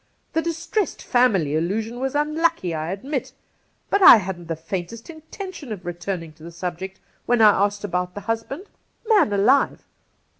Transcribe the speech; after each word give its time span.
The" 0.33 0.41
distressed 0.51 1.03
family" 1.03 1.55
allusion 1.55 1.99
was 1.99 2.15
unlucky, 2.15 2.73
I 2.73 2.89
admit; 2.89 3.33
but 3.91 4.01
I 4.01 4.17
hadn't 4.17 4.47
the 4.47 4.55
faintest 4.55 5.11
intention 5.11 5.71
of 5.71 5.85
returning 5.85 6.33
to 6.33 6.41
the 6.43 6.51
subject 6.51 6.99
when 7.27 7.39
I 7.39 7.51
asked 7.51 7.83
about 7.83 8.15
the 8.15 8.21
husband. 8.21 8.65
Man 9.07 9.31
alive 9.31 9.85